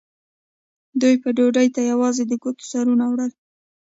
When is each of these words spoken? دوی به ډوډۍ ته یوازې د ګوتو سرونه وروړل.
دوی 1.01 1.15
به 1.21 1.29
ډوډۍ 1.37 1.67
ته 1.75 1.81
یوازې 1.91 2.23
د 2.27 2.33
ګوتو 2.43 2.63
سرونه 2.71 3.05
وروړل. 3.07 3.31